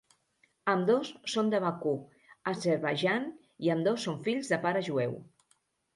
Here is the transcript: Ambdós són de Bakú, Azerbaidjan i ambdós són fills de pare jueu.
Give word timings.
Ambdós 0.71 1.11
són 1.33 1.51
de 1.53 1.59
Bakú, 1.65 1.93
Azerbaidjan 2.53 3.31
i 3.67 3.73
ambdós 3.75 4.07
són 4.09 4.19
fills 4.29 4.51
de 4.55 4.61
pare 4.65 4.83
jueu. 4.89 5.15